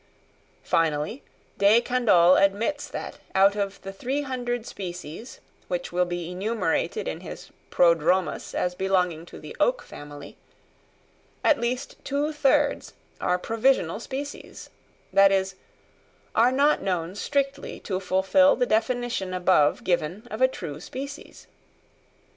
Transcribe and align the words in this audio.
Finally, 0.63 1.21
De 1.59 1.79
Candolle 1.79 2.35
admits 2.35 2.87
that 2.87 3.19
out 3.35 3.55
of 3.55 3.79
the 3.83 3.93
300 3.93 4.65
species, 4.65 5.39
which 5.67 5.91
will 5.91 6.05
be 6.05 6.31
enumerated 6.31 7.07
in 7.07 7.19
his 7.19 7.51
Prodromus 7.69 8.55
as 8.55 8.73
belonging 8.73 9.27
to 9.27 9.39
the 9.39 9.55
oak 9.59 9.83
family, 9.83 10.37
at 11.43 11.59
least 11.59 12.03
two 12.03 12.33
thirds 12.33 12.93
are 13.19 13.37
provisional 13.37 13.99
species, 13.99 14.71
that 15.13 15.31
is, 15.31 15.53
are 16.33 16.51
not 16.51 16.81
known 16.81 17.13
strictly 17.13 17.79
to 17.81 17.99
fulfil 17.99 18.55
the 18.55 18.65
definition 18.65 19.35
above 19.35 19.83
given 19.83 20.25
of 20.31 20.41
a 20.41 20.47
true 20.47 20.79
species. 20.79 21.45